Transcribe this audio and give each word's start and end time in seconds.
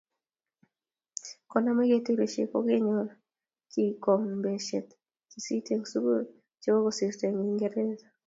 Koname 1.49 1.83
keturishe 1.91 2.43
ko 2.51 2.57
kenyoru 2.67 3.13
kikombeshe 3.71 4.77
sisit 5.31 5.65
eng 5.73 5.85
sokol 5.91 6.23
che 6.61 6.69
kokosirto 6.73 7.23
eng 7.25 7.39
Uingreza. 7.41 8.07